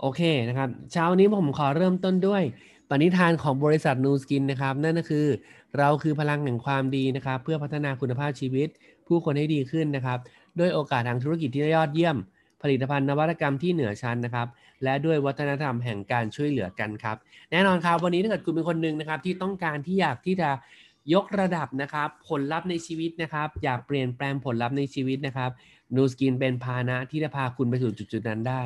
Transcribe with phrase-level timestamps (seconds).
[0.00, 2.42] โอเคนะครับ เช้านี้ผมขอเริ่มต้นด้วย
[2.90, 5.26] ปณิธานของบริษัทนูสกินนะครับ นั่นก็คือ
[5.78, 8.68] เราคือพลังแห่งความดีนะครับ เพื่อพัฒนาคุณภาพชีวิต
[9.06, 10.18] ผู้คนให้ดีขึ้นนะครับ
[10.58, 12.16] ด้วยโอกาสทางธุรกิจที่ยอดเยี่ยม
[12.62, 14.48] ผลิตภัณฑ์นวัตกรรมที่เหนือชั้นนะครับ
[14.84, 17.16] และด้วยวัฒนธรรมแห่งการช่วยเหลือกันครับ
[17.50, 20.50] แน่นอนครับวันนี้ถ้าเกิดคุณเป็นคนหนึ่งนะครับ ที่ต้องการที่อยากที่จะ
[21.14, 25.50] ยกระดับนะครับผลลัพธ์ในชีวิตนะครับ อยากเปลี่ยนแปลงผลลัพธ์ในชีวิตนะครับ
[25.96, 28.62] Nu Skin เป็นพาหนะที่จะพาคุณไปสู่จุดๆนั้นได้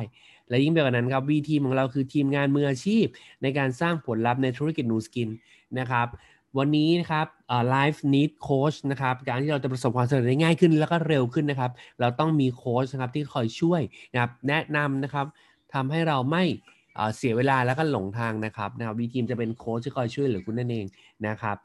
[0.51, 3.05] และยิ่งไปกว่านั้นครับ V Team ของเราคือทีมงานมืออาชีพ
[3.41, 5.29] ในการสร้างผลลัพธ์ในธุรกิจ Nu Skin
[5.79, 6.07] นะครับ
[6.57, 7.27] วันนี้นะครับ
[7.69, 13.81] life need coach นะครับการที่เราจะประสบความสำเร็จได้ง่ายขึ้นแล้วก็เร็วขึ้นนะครับ เราต้องมีโค้ชนะครับที่คอยช่วย
[14.13, 15.25] นะครับแนะนำนะครับ
[15.73, 16.43] ทำให้เราไม่
[17.15, 20.85] เสียเวลาแล้วก็หลงทางนะครับนะครับ V Team จะเป็นโค้ชที่คอยช่วยเหลือคุณนั่นเอง
[21.27, 21.57] นะครับ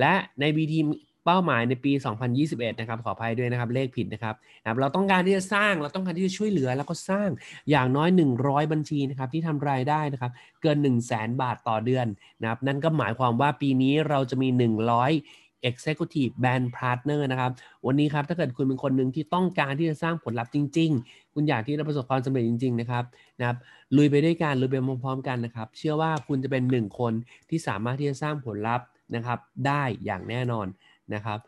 [0.00, 0.86] และในวีทีม
[1.24, 1.92] เป้าหมายในปี
[2.36, 7.28] 2021 นะครับ ขออภัยด้วยนะครับ เลขผิดนะครับนะครับ เราต้องการที่จะสร้าง เราต้องการที่จะช่วยเหลือ แล้วก็สร้าง
[7.70, 8.08] อย่างน้อย
[8.40, 12.06] 100 บัญชีนะครับที่ทำรายได้นะครับ เกิน 1 0 0 0 0แบาทต่อเดือน
[12.40, 17.52] นะครับ นั่นก็หมายความว่าปีนี้เราจะมี 100 Executive Band Partner นะครับ
[17.86, 23.04] วันนี้ครับถ้าเกิดคุณเป็นคนหนึ่งที่ต้องการที่จะสร้างผลลัพธ์จริง ๆ คุณอยากที่จะประสบความสำเร็จจริง ๆ นะครับ
[23.38, 23.56] นะครับ
[23.96, 27.12] ลุยไปด้วยกันลุยไปพร้อมๆกันนะครับ เชื่อว่าคุณจะเป็นหนึ่งคน
[27.50, 30.66] ที่สามารถที่จะสร้างผลลัพธ์นะครับ ได้อย่างแน่นอน
[31.14, 31.38] นะครับ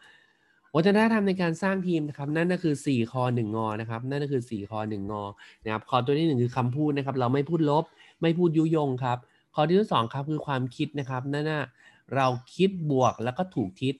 [0.74, 5.22] วัฒนธรรมในการสร้างทีมนะครับนั่นก็คือ 4 คอ1งอนะครับนั่นก็คือ 4 คอ1งอ
[5.64, 7.84] นะครับคอตัวที่ 1 คือคำพูดนะครับเราไม่พูดลบ
[8.22, 9.18] ไม่พูดยุยงครับ
[9.54, 11.64] คอที่2ครับคือความคิดนะครับนั่นน่ะ
[12.14, 12.26] เรา
[12.56, 13.94] คิดบวกแล้วก็ถูกทิศ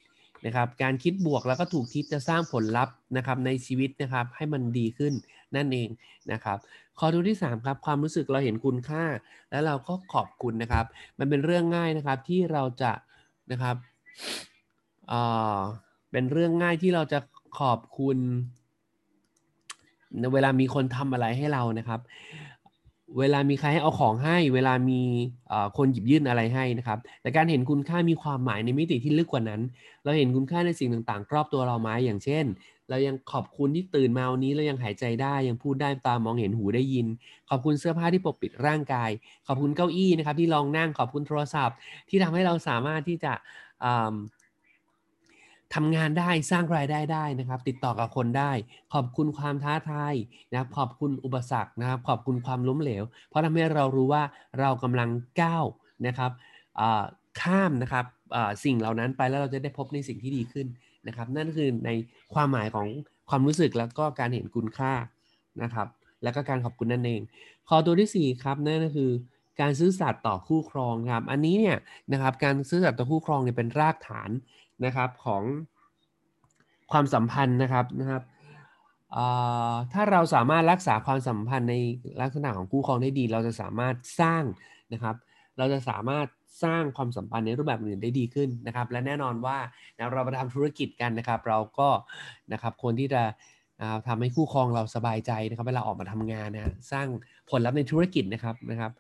[0.47, 5.13] นะครับการคิดบวกแล้วก็ถูกทิศจะสร้างผลลัพธ์นะครับในชีวิตนะครับให้มันดีขึ้น
[5.57, 5.89] นั่นเอง
[6.33, 6.59] นะครับ
[6.99, 9.05] ข้อที่3ครับความรู้สึกเราเห็นคุณค่า
[9.51, 10.85] แล้วเราก็ขอบคุณนะครับ
[11.19, 12.93] มันเป็นเรื่องง่ายนะครับที่เราจะ
[13.53, 13.77] นะครับ
[16.11, 17.19] เป็นเรื่องง่ายที่เราจะ
[17.59, 18.19] ขอบคุณ
[20.35, 22.01] เวลามีคนทำอะไรให้เรานะครับ
[23.19, 25.03] เวลามีใครให้เอาของให้ เวลามี
[25.77, 29.61] คนหยิบยื่นอะไรให้นะครับ แต่การเห็นคุณค่ามีความหมายในมิติที่ลึกกว่านั้น
[30.05, 32.45] เราเห็นคุณค่าในสิ่งต่างๆ รอบตัวเราไหมอย่างเช่น
[32.89, 37.07] เรายังขอบคุณที่ตื่นมาวันนี้เรายังหายใจได้ ยังพูดได้ตามองเห็นหูได้ยิน
[37.51, 39.11] ขอบคุณเสื้อผ้าที่ปกปิดร่างกาย
[39.47, 41.77] ขอบคุณเก้าอี้นะครับที่รองนั่งขอบคุณโทรศัพท์
[42.09, 43.33] ที่ทำให้เราสามารถที่จะ
[45.75, 48.53] ทำงานได้สร้างรายได้ได้นะครับ ติดต่อกับคนได้
[48.95, 50.15] ขอบคุณความท้าทาย
[50.51, 54.23] นะครับขอบคุณอุปสรรคนะครับ ขอบคุณความล้มเหลว เพราะทำให้เรารู้ว่า
[54.61, 55.09] เรากำลัง
[55.43, 55.65] ก้าว
[56.07, 56.31] นะครับ
[57.41, 58.05] ข้ามนะครับ
[58.65, 60.67] สิ่งเหล่านั้นไปแล้วเราจะได้พบในสิ่งที่ดีขึ้น
[61.07, 61.91] นะครับ นั่นคือใน
[62.35, 62.87] ความหมายของ
[63.29, 64.93] ความรู้สึกแล้วก็การเห็นคุณค่า
[65.63, 65.89] นะครับ
[66.23, 67.21] แล้วก็การขอบคุณนั่นเอง
[67.69, 69.11] ข้อตัวที่4ครับนั่นก็คือ
[69.61, 71.77] การซื้อสัตว์ต่อคู่ครองครับ อันนี้เนี่ย
[72.13, 74.31] นะครับการซื้อสัตว์ต่อคู่ครองเนี่ยเป็นรากฐาน
[74.85, 75.43] นะครับของ
[76.93, 78.23] ความสัมพันธ์นะครับนะครับ
[79.93, 81.75] ถ้าเราสามารถรักษาความสัมพันธ์ใน
[82.21, 84.43] ลักษณะของคู่ครองได้ดี เราจะสามารถสร้าง
[84.93, 85.17] นะครับ
[85.59, 86.27] เราจะสามารถ
[86.65, 89.59] สร้างความสัมพันธ์ในรูปแบบอื่นได้ดีขึ้นนะครับ และแน่นอนว่า
[90.13, 91.89] เราไปทำธุรกิจกันนะครับ เราก็
[92.53, 93.23] นะครับคนที่จะ
[94.07, 97.07] ทำให้คู่ครองเราสบายใจนะครับ เวลาออกมาทำงานนะสร้าง
[97.51, 98.93] ผลลัพธ์ในธุรกิจนะครับนะครับ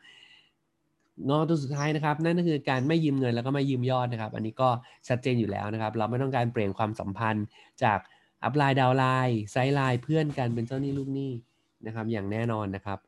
[1.29, 4.69] งอตัวสุดท้ายนะครับ นั่นก็คือการไม่ยืมเงินแล้วก็ไม่ยืมยอดนะครับ อันนี้ก็
[5.09, 7.45] ชัดเจนอยู่แล้วนะครับ เราไม่ต้องการเปลี่ยนความสัมพันธ์
[7.83, 7.99] จาก
[8.45, 11.33] upline downline sideline เพื่อนกันเป็นเจ้าหนี้ลูกหนี้
[11.87, 12.99] นะครับ อย่างแน่นอนนะครับ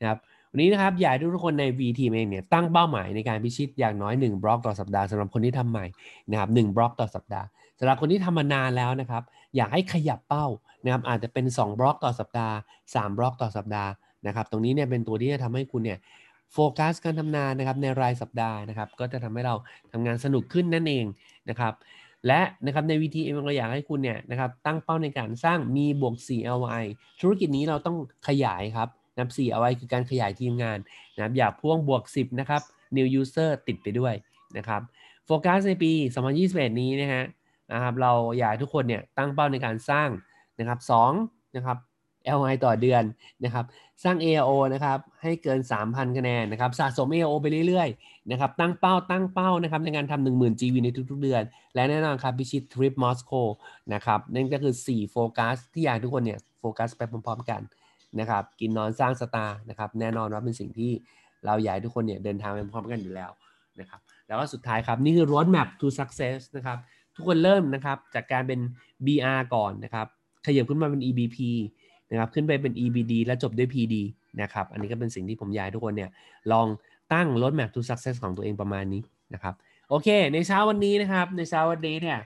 [0.00, 0.18] นะครับ
[0.50, 5.86] วันนี้นะครับอยากให้ทุกคนใน V ทีมเองเนี่ยตั้งเป้าหมายในการพิชิตอย่างน้อย 1 บล็อกต่อสัปดาห์สำหรับคนที่ทำใหม่
[6.30, 7.46] นะครับหบล็อกต่อสัปดาห์
[7.78, 9.22] สำหรับคนที่ทำมานานแล้วนะครับ
[9.56, 10.46] อยากให้ขยับเป้า
[10.84, 13.90] นะครับอาจจะเป็น 2 บล็อกต่อสัปดาห์ 3 บล็อกต่อสัปดาห์
[14.26, 15.98] นะครับ ตรงนี้เนี่ยเป็นตัวที่จะทำให้คุณเนี่ย
[16.52, 19.54] โฟกัสการทำงานนะครับในรายสัปดาห์นะครับ ก็จะทำให้เรา
[19.92, 21.04] ทำงานสนุกขึ้นนั่นเอง
[21.50, 21.74] นะครับ
[22.26, 26.84] และนะครับใน VTM เราอยากให้คุณเนี่ยนะครับตั้งเป้าในการสร้างมีบวก 4 LI
[27.20, 27.96] ธุรกิจนี้เราต้อง
[28.28, 28.88] ขยายครับ
[29.18, 30.78] นับ 4 LI คือการขยายทีมงาน
[31.14, 32.62] นะครับอยากพ่วงบวก 10 นะครับ
[32.96, 34.14] new user ติดไปด้วย
[34.56, 34.80] นะครับ
[35.26, 35.92] โฟกัสในปี
[36.34, 37.24] 2021 นี้นะฮะ
[37.72, 40.08] นะครับเราอยากทุกคนเนี่ยตั้งเป้าในการสร้าง
[40.58, 40.80] นะครับ
[41.18, 41.78] 2นะครับ
[42.38, 43.02] LI ต่อเดือน
[43.44, 43.64] นะครับ
[44.04, 51.42] สร้าง AO นะครับให้เกิน 3,000 คะแนนนะครับ สะสม AO ไปเรื่อยๆนะครับ ตั้งเป้าตั้งเป้านะครับในการทำ10,000 GV ในทุกๆเดือน
[51.74, 53.32] และแน่นอนครับพิชิตทริปมอสโก
[53.94, 57.60] นะครับนั่นก็คือ 4 โฟกัส ที่อยากทุกคนเนี่ยโฟกัสไปพร้อมๆกัน
[58.20, 60.90] นะครับ กินนอนสร้างสตาร์นะครับแน่นอนว่าเป็นสิ่งที่
[61.46, 63.30] เราอยากทุกคนเนี่ยเดินทางไปพร้อมกันอยู่แล้ว
[63.80, 66.78] นะครับแล้วก็สุดท้ายครับ นี่คือ roadmap to success นะครับ
[67.16, 68.60] ทุกคนเริ่มนะครับจากการเป็น
[69.06, 70.06] BR ก่อนนะครับ
[70.46, 71.36] ขยับขึ้นมาเป็น EBP
[72.10, 73.94] นะครับขึ้นไปเป็น EBD แล้วจบด้วย PD
[74.42, 76.10] นะครับอันนี้ก็เป็นสิ่งที่ผมอยากทุกคนเนี่ย
[76.52, 76.66] ลอง
[77.12, 79.02] ตั้ง roadmap to success ของตัวเองประมาณนี้
[79.34, 79.54] นะครับ
[79.88, 82.18] โอเค ในเช้าวันนี้นะครับในเช้าวันนี้เนี่ย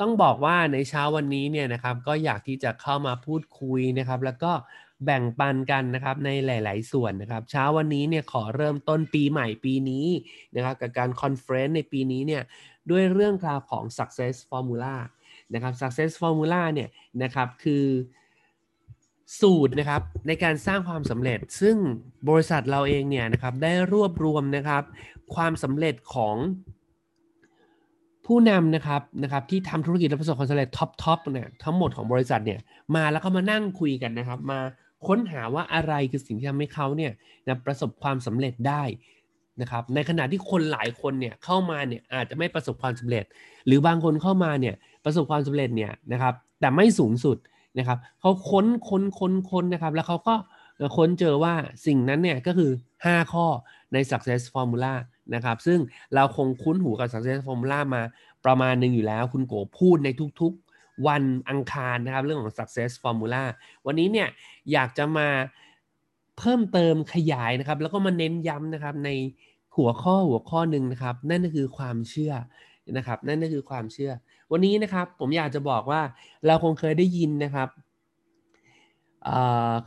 [0.00, 4.52] ต้องบอกว่าในเช้าวันนี้เนี่ยนะครับก็อยากที่จะเข้ามาพูดคุยนะครับ แล้วก็
[5.04, 10.06] แบ่งปันกันนะครับในหลาย ๆ ส่วนนะครับ เช้าวันนี้เนี่ยขอเริ่มต้นปีใหม่ปีนี้
[10.56, 12.42] นะครับกับการ conference ในปีนี้เนี่ย
[12.90, 14.96] ด้วยเรื่องราวของ success formula
[15.54, 16.88] นะครับ success formula เนี่ย
[17.22, 17.84] นะครับคือ
[19.40, 21.76] สูตรนะครับในการสร้างความสำเร็จ ซึ่ง
[22.28, 24.82] บริษัทเราเองเนี่ยนะครับได้รวบรวมนะครับ
[25.34, 26.36] ความสำเร็จของ
[28.26, 32.60] ผู้นำนะครับนะครับที่ทำธุรกิจและประสบความสำเร็จ top top เนี่ยทั้งหมดของบริษัทเนี่ย
[32.96, 34.58] มาแล้วก็มานั่งคุยกันนะครับ มา
[35.06, 37.12] ค้นหาว่าอะไรคือสิ่งที่ทำให้เขาเนี่ย
[37.46, 38.82] นะประสบความสำเร็จได้
[39.60, 43.24] นะครับในขณะที่คนหลายคนเนี่ยเข้ามาเนี่ยอาจจะไม่ประสบความสำเร็จ
[43.66, 47.36] หรือบางคนเข้ามาเนี่ยประสบความสำเร็จเนี่ยนะครับแต่ไม่สูงสุด
[47.78, 50.34] นะครับเขาค้นค้นค้นค้นนะครับ แล้วเขาก็
[50.96, 51.54] ค้นเจอว่า
[51.86, 52.70] สิ่งนั้นเนี่ยก็คือ
[53.02, 53.46] 5 ข้อ
[53.92, 54.94] ใน success formula
[55.34, 55.78] นะครับซึ่ง
[56.14, 58.02] เราคงคุ้นหูกับ success formula มา
[58.44, 60.08] ประมาณหนึ่งอยู่แล้ว คุณโกพูดใน
[60.40, 63.42] ทุกๆ วันอังคารนะครับ เรื่องของ success formula
[63.86, 64.28] วันนี้เนี่ย
[64.72, 65.28] อยากจะมา
[66.38, 69.10] เพิ่มเติมขยายนะครับ แล้วก็มาเน้นย้ำนะครับใน
[69.76, 72.32] หัวข้อหัวข้อหนึ่งนะครับ นั่นก็คือความเชื่อ
[72.96, 74.12] นะครับ นั่นก็คือความเชื่อ
[74.52, 76.02] วันนี้นะครับผมอยากจะบอกว่า
[76.46, 77.68] เราคงเคยได้ยินนะครับ
[79.24, 79.28] เ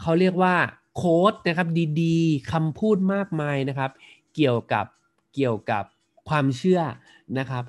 [0.01, 0.55] เขาเรียกว่า
[0.95, 1.67] โค้ดนะครับ
[2.01, 3.91] ดีๆคำพูดมากมายนะครับ
[4.35, 4.85] เกี่ยวกับ
[5.35, 5.83] เกี่ยวกับ
[6.29, 6.81] ความเชื่อ
[7.39, 7.63] นะครับ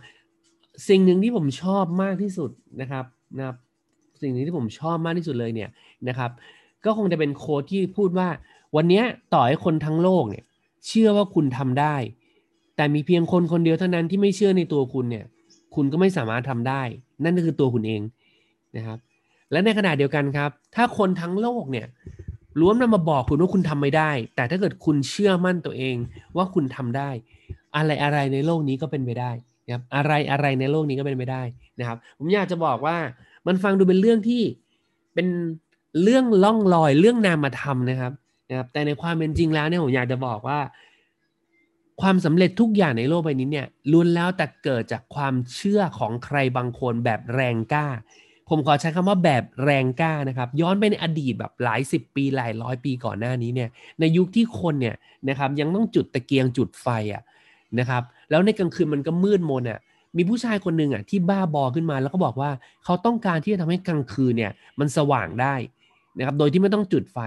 [0.88, 2.50] สิ่งหนึ่งที่ผมชอบมากที่สุด
[2.81, 3.04] นะครับ
[3.36, 3.56] นะครับ
[4.20, 5.70] สิ่งหนึ่งที่ผมชอบมากที่สุดเลยเนี่ย
[6.08, 6.31] นะครับ
[6.84, 8.28] ก็คงจะเป็นโค้ดที่พูดว่า
[8.76, 9.02] วันนี้
[9.34, 10.44] ต่อให้คนทั้งโลกเนี่ย
[10.86, 11.96] เชื่อว่าคุณทำได้
[12.78, 15.25] แต่มีเพียงคนคนเดียวเท่านั้นที่ไม่เชื่อในตัวคุณเนี่ย
[15.75, 16.82] คุณก็ไม่สามารถทำได้
[17.25, 18.00] นั่นก็คือตัวคุณเอง
[18.76, 18.98] นะครับ
[19.52, 21.86] และในขณะเดียวกันครับ ถ้าคนทั้งโลกเนี่ย
[22.60, 25.96] ล้วนนำมาบอกคุณว่าคุณทำไม่ได้ แต่ถ้าเกิดคุณเชื่อมั่นตัวเอง
[26.36, 27.10] ว่าคุณทำได้
[27.76, 29.31] อะไรอะไรในโลกนี้ก็เป็นไปได้
[29.66, 31.42] นะครับอะไรอะไรในโลกนี้ก็เป็นไปได้
[31.78, 32.96] นะครับ ผมอยากจะบอกว่า
[33.46, 34.42] มันฟังดูเป็นเรื่องที่
[35.14, 35.26] เป็น
[36.02, 38.12] เรื่องล่องลอยเรื่องนามธรรมนะครับ
[38.50, 40.58] นะครับแต่ในความเป็นจริงแล้วเนี่ยผมอยากจะบอกว่า
[42.00, 47.86] ความสำเร็จทุกอย่างในโลกใบนี้เนี่ยล้วนแล้วแต่เกิดจากความเชื่อของใครบางคนแบบแรงกล้า
[48.48, 53.68] ผมขอใช้คำว่าแบบแรงกล้านะครับ ย้อนไปในอดีตแบบหลายสิบปีหลายร้อยปีก่อนหน้านี้เนี่ย
[54.00, 54.96] ในยุคที่คนเนี่ย
[55.28, 57.22] นะครับยังต้องจุดตะเกียงจุดไฟอะ
[57.78, 59.78] นะครับ แล้วในกลางคืนมันก็มืดมนอะ
[60.16, 62.50] มีผู้ชายคนหนึ่งอะที่บ้าบอขึ้นมาแล้วก็บอกว่า
[62.84, 65.54] เขาต้องการที่จะทำให้กลางคืนเนี่ยมันสว่างได้
[66.18, 67.18] นะครับ โดยที่ไม่ต้องจุดไฟ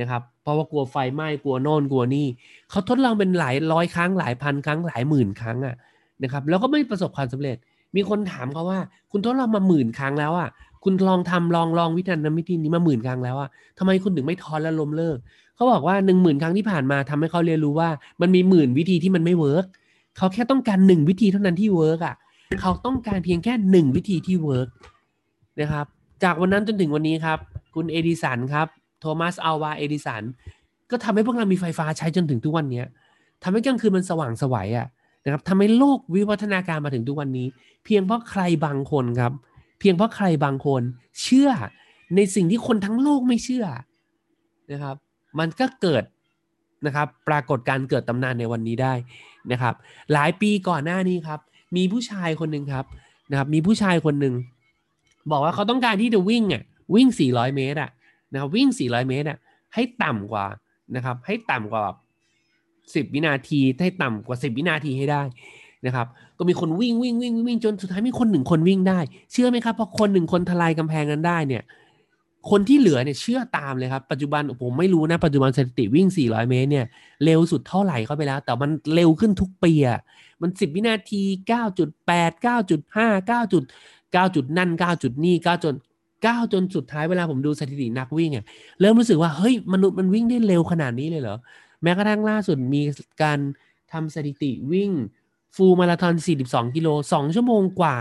[0.00, 2.26] นะครับเพราะว่ากลัวไฟไหม้กลัวโน่นกลัวนี่
[2.70, 5.74] เขาทดลองเป็นหลายร้อยครั้งหลายพันครั้งหลายหมื่นครั้งอะ
[6.22, 7.56] นะครับแล้วก็ไม่ประสบความสำเร็จ
[7.96, 8.80] มีคนถามเขาว่า
[9.12, 10.48] คุณทดลองมาหมื่นครั้งแล้วอะ
[10.84, 13.48] คุณลองทำลองลองวิธีนั้นวิธีนี้มาหมื่นครั้งแล้วอะ
[13.78, 15.16] ทำไมคุณถึงไม่ท้อและล้มเลิก
[15.54, 17.88] เขาบอกว่าหนึ่งหมื่นครั้งที่ผ่านมาทำให้เขาเรียนรู้ว่า
[18.20, 19.64] มันมีหมื่นวิธีที่มันไม่ work
[20.16, 22.14] เขาแค่ต้องการหนึ่งวิธีเท่านั้นที่ work อะ
[22.60, 24.68] เขาต้องการเพียงแค่หนึ่งวิธีที่ work
[25.60, 25.86] นะครับ
[26.22, 27.38] จากวันนั้นจนถึงวันนี้ครับ
[27.74, 28.66] คุณเอดิสันครับ
[29.00, 30.22] โทมัสอัลวาเอดิสัน
[30.90, 32.82] ก็ทำให้พวกเรามีไฟฟ้าใช้จนถึงทุกวันนี้
[33.42, 34.86] ทำให้กลางคืนมันสว่างสวัยอะ
[35.24, 37.46] นะครับทำให้โลกวิวัฒนาการมาถึงทุกวันนี้
[37.84, 39.32] เพียงเพราะใครบางคนครับ
[39.78, 40.82] เพียงเพราะใครบางคน
[41.22, 41.50] เชื่อ
[42.16, 43.66] ในสิ่งที่คนทั้งโลกไม่เชื่อ
[44.72, 44.96] นะครับ
[45.38, 46.04] มันก็เกิด
[46.86, 48.94] นะครับ ปรากฏการเกิดตำนานในวันนี้ได้
[49.52, 49.74] นะครับ
[50.12, 51.40] หลายปีก่อนหน้านี้ครับ
[51.76, 52.84] มีผู้ชายคนหนึ่งครับ
[53.30, 54.34] นะครับ มีผู้ชายคนหนึ่ง
[55.30, 56.62] บอกว่าเขาต้องการที่จะวิ่งอะ
[56.94, 57.90] วิ่ง 400 เมตรอะ
[58.34, 59.38] นะครับวิ่ง 400 เมตรอะ
[59.74, 60.46] ให้ต่ำกว่า
[60.96, 61.82] นะครับให้ต่ำกว่า
[62.94, 65.22] สิบวินาทีให้ต่ำกว่าสิบวินาทีให้ได้
[65.86, 66.06] นะครับ
[66.38, 68.98] ก็มีคนวิ่งวิ่งวิ่งวิ่งจนสุดท้ายมีคนหนึ่งคนวิ่งได้
[69.32, 71.62] เชื่อไหมครับพอคนหนึ่งคนทลายกำแพงกันได้เนี่ย
[72.50, 76.86] คนที่เหลือเนี่ยเชื่อตามเลยครับ ปัจจุบันผมไม่รู้นะ ปัจจุบันสถิติวิ่ง 400 เมตรเนี่ย
[77.24, 80.00] เร็วสุดเท่าไหร่เข้าไปแล้ว แต่มันเร็วขึ้นทุกปีอะ
[80.42, 81.22] มัน 10 วินาที
[81.82, 85.74] 9.8 9.5 9.9จุดนั่น 9 จุดนี่9จน
[86.24, 88.44] 9จนสุดท้ายเวลาผมดูสถิตินักวิ่งอะ
[88.80, 91.36] เริ่มรู้สึกว่าเฮ้ยมนุษย์มันวิ่งได้เร็วขนาดนี้เลยเหรอ
[91.82, 92.82] แม้กระทั่งล่าสุดมี
[93.22, 93.38] การ
[93.92, 94.90] ทำสถิติวิ่ง
[95.56, 96.14] ฟูลมาราธอน
[96.46, 97.96] 42 กิโล 2 ชั่วโมงกว่า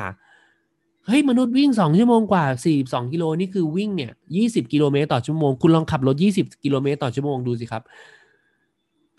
[1.08, 2.46] เฮ้ย มนุษย์วิ่ง 2 ชั่วโมงกว่า
[2.80, 4.12] 42 กิโลนี่คือวิ่งเนี่ย
[4.42, 7.84] 20 กิโลเมตรต่อชั่วโมง คุณลองขับรถ 20 กิโลเมตรต่อชั่วโมงดูสิครับ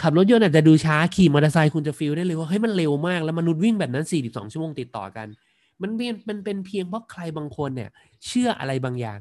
[0.02, 5.26] ขับรถยนต์อาจจะดูช้า ขี่มอเตอร์ไซค์คุณจะฟีลได้เลยว่าเฮ้ยมันเร็วมาก แล้วมนุษย์วิ่งแบบนั้น 42 ชั่วโมงติดต่อกัน
[5.82, 7.90] มันเป็นมันเป็นเพียงเพราะใครบางคนเนี่ย
[8.26, 9.20] เชื่ออะไรบางอย่าง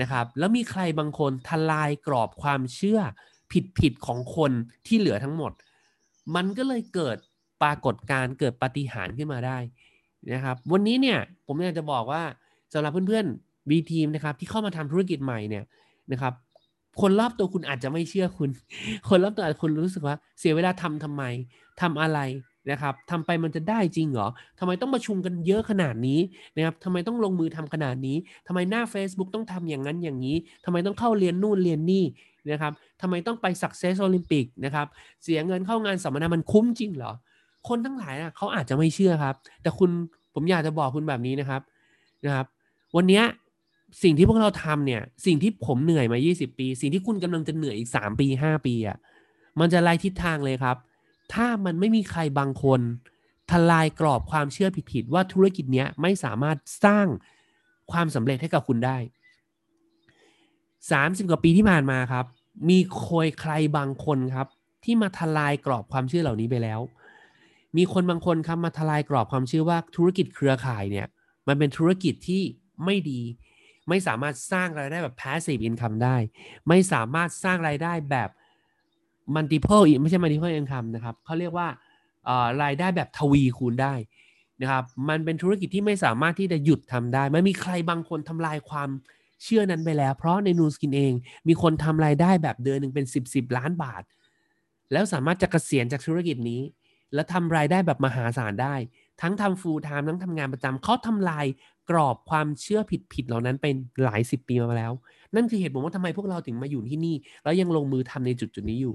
[0.00, 3.00] นะครับ แล้วมีใครบางคนทลายกรอบความเชื่อ
[3.52, 4.52] ผิดผิดของคน
[4.86, 5.52] ที่เหลือทั้งหมด
[6.34, 7.16] มันก็เลยเกิด
[7.62, 9.58] ปรากฏการเกิดปฏิหารขึ้นมาได้
[10.32, 12.22] นะครับ วันนี้เนี่ยผมอยากจะบอกว่า
[12.72, 15.64] สำหรับเพื่อนๆ B ทีมนะครับที่เข้ามาทำธุรกิจใหม่เนี่ย
[16.12, 16.32] นะครับ
[17.00, 18.50] คนรอบตัวคุณอาจจะไม่เชื่อคุณ
[19.08, 21.22] คนรอบตัวอาจจะคุณรู้สึกว่า เสียเวลาทำทำไม
[21.80, 22.18] ทำอะไร
[22.70, 24.28] นะครับทำไปมันจะได้จริงเหรอ
[24.58, 26.20] ทำไมต้องประชุมกันเยอะขนาดนี้
[26.56, 28.16] นะครับทำไมต้องลงมือทำขนาดนี้
[28.46, 32.04] ทำไมหน้า Facebook ต้องทำอย่างนั้นอย่างนี้ทำไมต้องเข้าเรียนนู่นเรียนนี่
[32.50, 34.86] นะครับทำไมต้องไป Success Olympic นะครับ
[35.22, 37.12] เสียเงินเข้างานสัมมนามันคุ้มจริงเหรอ
[37.68, 39.90] คนทั้งหลายนะเขาอาจจะไม่เชื่อครับ แต่คุณ
[40.34, 41.60] ผมอยากจะบอกคุณแบบนี้นะครับ
[42.24, 42.46] นะครับ
[42.96, 43.22] วันนี้
[44.02, 48.96] สิ่งที่พวกเราทำเนี่ย สิ่งที่ผมเหนื่อยมา 20 ปี สิ่งที่คุณกำลังจะเหนื่อยอีก 3 ปี 5 ปีอะ่ะ
[49.60, 50.76] มันจะไล่ทิศทางเลยครับ
[51.32, 52.80] ถ้ามันไม่มีใครบางคน
[53.50, 57.06] ทลายกรอบความเชื่อผิดๆว่าธุรกิจเนี้ยไม่สามารถสร้าง
[57.92, 58.96] ความสำเร็จให้กับคุณได้
[60.54, 62.24] 30 กว่าปีที่ผ่านมาครับ
[62.68, 64.46] มีคอยใครบางคนครับ
[64.84, 66.80] ที่มาทลายกรอบความเชื่อเหล่านี้ไปแล้ว
[67.76, 71.06] มีคนบางคนครับมาทลายกรอบความเชื่อว่าธุรกิจเครือข่ายเนี่ย
[71.48, 72.42] มันเป็นธุรกิจที่
[72.84, 73.20] ไม่ดี
[73.88, 76.16] ไม่สามารถสร้างรายได้แบบ passive income ได้
[76.68, 78.30] ไม่สามารถสร้างรายได้แบบ
[79.34, 81.68] multiple ไม่ใช่ multiple income นะครับเขาเรียกว่า
[82.62, 83.94] รายได้แบบทวีคูณได้
[84.62, 88.90] นะครับมันเป็นธุรกิจที่ไม่สามารถที่จะหยุดทำได้ไม่มีใครบางคนทำลายความ
[89.42, 91.12] เชื่อนั้นไปแล้ว เพราะในนูสกินเอง
[91.48, 94.02] มีคนทำรายได้แบบเดือนหนึ่งเป็น10บสล้านบาท
[94.92, 96.62] แล้วสามารถจะกะเกษียณจากธุรกิจนี้
[97.14, 98.74] แล้วทำรายได้แบบมหาศาลได้
[99.22, 101.46] ทั้งทำฟูลไทม์ทั้งทำงานประจำเขาทำลาย
[101.90, 102.80] กรอบความเชื่อ
[103.12, 104.92] ผิดๆเหล่านั้นเป็นหลายสิบปีมาแล้ว
[105.34, 108.94] นั่นคือเหตุผลว่าทำไมพวกเราถึงมาอยู่ที่นี่ แล้วยังลงมือทำในจุดจุดนี้อยู่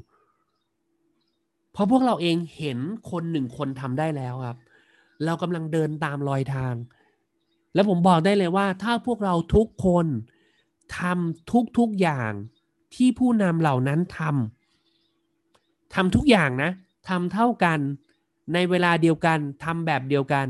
[1.74, 2.80] เพราะพวกเราเองเห็น
[3.12, 4.58] คนหนึ่งคนทำได้แล้วครับ
[5.26, 6.74] เรากำลังเดินตามรอยทาง
[7.74, 10.06] แล้วผมบอกได้เลยว่า ถ้าพวกเราทุกคน
[11.00, 12.32] ทำทุกๆอย่าง
[12.96, 16.72] ที่ผู้นำเหล่านั้นทำทำทุกอย่างนะ
[17.10, 17.80] ทำเท่ากัน
[18.54, 20.48] ในเวลาเดียวกันทำแบบเดียวกัน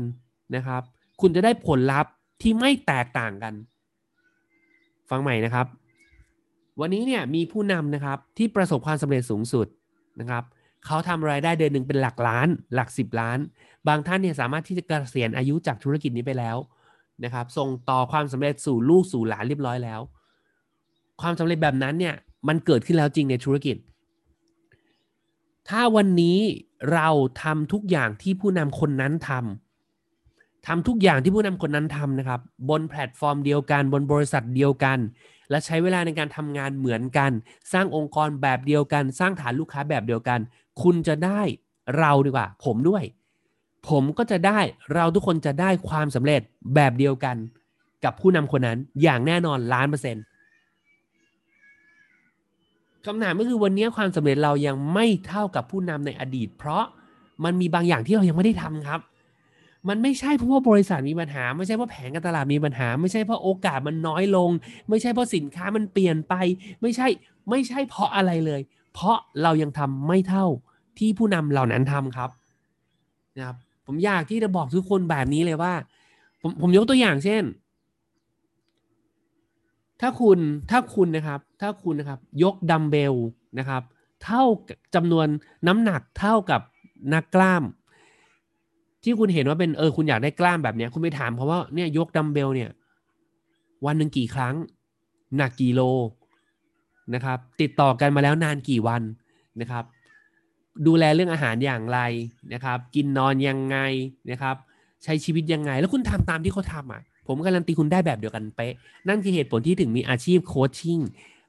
[0.54, 0.82] นะครับ
[1.20, 2.12] คุณจะได้ผลลัพธ์
[2.42, 3.54] ที่ไม่แตกต่างกัน
[5.10, 5.66] ฟังใหม่นะครับ
[6.80, 9.66] วันนี้เนี่ยมีผู้นำนะครับที่ประสบความสำเร็จสูงสุด
[10.20, 10.44] นะครับ
[10.86, 13.38] เขาทำรายได้เดือนหนึ่งเป็นหลักล้าน หลักสิบล้าน
[13.88, 16.56] บางท่านเนี่ยสามารถที่จะเกษียณอายุจากธุรกิจนี้ไปแล้ว
[17.24, 20.00] นะครับ ส่งต่อความสำเร็จสู่ลูกสู่หลานเรียบร้อยแล้ว
[21.20, 22.14] ความสำเร็จแบบนั้นเนี่ย
[22.48, 23.76] มันเกิดขึ้นแล้วจริงในธุรกิจ
[25.68, 26.38] ถ้าวันนี้
[26.92, 27.08] เรา
[27.42, 34.98] ทำทุกอย่างที่ผู้นำคนนั้นทำทำทุกอย่างที่ผู้นำคนนั้นทำนะครับ บนแพลตฟอร์มเดียวกันบนบริษัทเดียวกัน
[35.50, 37.30] และใช้เวลาในการทำงานเหมือนกัน
[37.72, 40.40] สร้างองค์กรแบบเดียวกัน สร้างฐานลูกค้าแบบเดียวกัน
[40.82, 41.40] คุณจะได้
[41.98, 43.04] เราดีกว่า ผมด้วย
[43.88, 44.60] ผมก็จะได้
[44.94, 46.40] เราทุกคนจะได้ความสำเร็จ
[46.74, 47.36] แบบเดียวกัน
[48.04, 50.24] กับผู้นำคนนั้นอย่างแน่นอนล้านเปอร์เซ็นต์
[53.06, 56.84] คำถามก็คือวันนี้ความสำเร็จเรายังไม่เท่ากับผู้นำในอดีต เพราะ
[57.44, 59.00] มันมีบางอย่างที่เรายังไม่ได้ทำครับ
[59.88, 64.50] มันไม่ใช่เพราะว่าบริษัทมีปัญหา ไม่ใช่เพราะแผนการตลาดมีปัญหา ไม่ใช่เพราะโอกาสมันน้อยลง
[64.88, 66.34] ไม่ใช่เพราะสินค้ามันเปลี่ยนไป
[66.82, 67.06] ไม่ใช่
[67.50, 68.60] ไม่ใช่เพราะอะไรเลย
[68.94, 70.46] เพราะเรายังทำไม่เท่า
[71.00, 72.30] ที่ผู้นำเหล่านั้นทำครับ
[73.36, 75.72] นะครับ ผมอยากที่จะบอกทุกคนแบบนี้เลยว่า
[76.40, 77.42] ผมผมยกตัวอย่างเช่น
[80.00, 80.38] ถ้าคุณ
[80.70, 83.14] ถ้าคุณนะครับ ถ้าคุณนะครับ ยกดัมเบล
[83.58, 83.82] นะครับ
[84.24, 84.42] เท่า
[84.94, 85.26] จำนวน
[85.66, 86.60] น้ำหนักเท่ากับ
[87.14, 87.64] นักกล้าม
[89.04, 92.70] ที่คุณเห็นว่าเป็นเออคุณอยากได้กล้ามแบบเนี้ย คุณไปถามเพราะว่าเนี่ยยกดัมเบลเนี่ย
[93.86, 94.54] วันหนึ่งกี่ครั้ง
[95.36, 95.80] หนักกี่โล
[97.14, 99.02] นะครับ ติดต่อกันมาแล้วนานกี่วัน
[99.60, 99.84] นะครับ
[100.86, 102.00] ดูแลเรื่องอาหารอย่างไร
[102.52, 103.76] นะครับ กินนอนยังไง
[104.30, 104.56] นะครับ
[105.04, 108.74] ใช้ชีวิตยังไง แล้วคุณทำตามที่เขาทำอะ ผมการันตีคุณได้แบบเดียวกันเป๊ะ
[109.08, 111.00] นั่นคือเหตุผลที่ถึงมีอาชีพโคชชิ่ง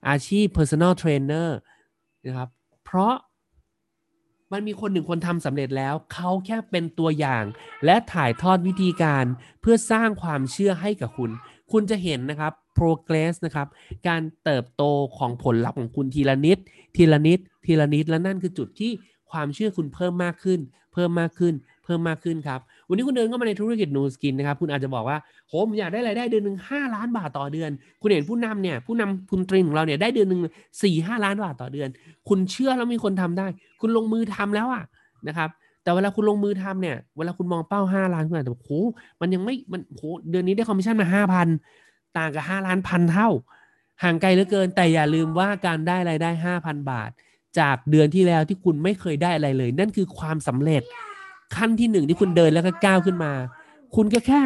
[0.10, 1.50] อาชีพ personal trainer
[2.26, 2.50] นะครับ
[2.86, 3.14] เพราะ
[4.52, 7.44] มันมีคนหนึ่งคนทำสำเร็จแล้ว เขาแค่เป็นตัวอย่าง
[7.86, 9.26] และถ่ายทอดวิธีการ
[9.62, 11.32] เพื่อสร้างความเชื่อให้กับคุณ
[11.72, 13.68] คุณจะเห็นนะครับ progress นะครับ
[14.08, 14.84] การเติบโต
[15.18, 16.58] ของผลลัพธ์ของคุณทีละนิด
[16.96, 18.92] ทีละนิด ทีละนิด และนั่นคือจุดที่
[19.32, 20.60] ความเชื่อคุณเพิ่มมากขึ้น
[20.94, 25.18] เพิ่มมากขึ้น เพิ่มมากขึ้นครับ วันนี้คุณเดินเข้ามาในธุรกิจ Nu Skin นะครับ คุณอาจจะบอกว่า
[25.50, 27.70] โห อยากได้รายได้เดือนหนึ่งห้าล้านบาทต่อเดือน
[28.02, 30.42] คุณเห็นผู้นำเนี่ย ผู้นำคุณตรีของเราเนี่ยได้เดือนหนึ่ง
[30.84, 31.90] สี่ห้าล้านบาทต่อเดือน
[32.30, 33.48] คุณเชื่อแล้วมีคนทำได้
[33.82, 34.84] คุณลงมือทำแล้วอะ
[35.28, 35.50] นะครับ
[35.84, 38.72] แต่เวลาคุณลงมือทำเนี่ย เวลาคุณมองเป้าห้าล้านคุณอาจจะบอกโห
[39.22, 41.48] มันยังไม่ มันโหเดือนนี้ได้คอมมิชชั่นมาห้าพัน
[42.18, 43.30] ต่างกับห้าล้านพันเท่า
[44.04, 47.12] ห่างไกลเหลือเกิน แต่อย่าลืมว่าการได้รายได้ห้าพันบาท
[47.60, 50.84] จากเดือนที่แล้วที่คุณไม่เคยได้อะไรเลย นั่นคือความสำเร็จ
[51.56, 53.34] ขั้นที่หนึ่งที่คุณเดินแล้วก็ก้าวขึ้นมา
[53.96, 54.42] คุณก็แค่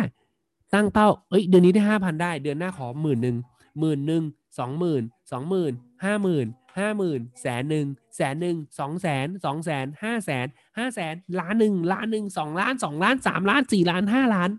[0.74, 3.38] ตั้งเป้าเอ้ยเดือนนี้ได้ห้าพันได้ เดือนหน้าขอหมื่นหนึ่ง
[3.80, 4.24] หมื่นหนึ่ง
[4.60, 5.74] สองหมื่นสองหมื่น
[6.06, 6.48] ห้าหมื่น
[6.80, 7.86] ห้าหมื่นแสนหนึ่ง
[8.16, 10.48] แสนหนึ่งสองแสนสองแสนห้าแสน
[10.78, 14.50] ห้าแสนล้านหนึ่งล้านหนึ่งสองล้านสองล้านสามล้านสี่ล้านห้าล้าน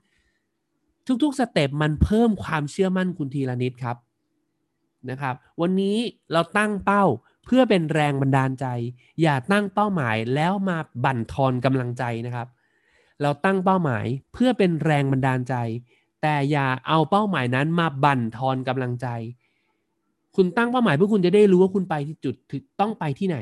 [1.22, 3.96] ทุกๆสเต็ปมันเพิ่มความเชื่อมั่นคุณทีละนิดครับ
[5.10, 5.96] นะครับ วันนี้
[6.32, 7.04] เราตั้งเป้า
[7.46, 8.66] เพื่อเป็นแรงบันดาลใจ
[9.22, 12.48] อย่าตั้งเป้าหมายแล้วมาบั่นทอนกำลังใจนะครับ
[13.22, 15.54] เราตั้งเป้าหมายเพื่อเป็นแรงบันดาลใจ
[16.22, 19.06] แต่อย่าเอาเป้าหมายนั้นมาบั่นทอนกำลังใจ
[20.36, 22.34] คุณตั้งเป้าหมายเพื่อคุณจะได้รู้ว่าคุณไปที่จุด
[22.80, 23.38] ต้องไปที่ไหน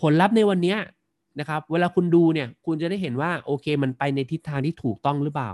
[0.00, 0.76] ผลลัพธ์ในวันนี้
[1.40, 5.50] นะครับ เวลาคุณดูเนี่ยคุณจะได้เห็นว่าโอเค มันไปในทิศทางที่ถูกต้องหรือเปล่า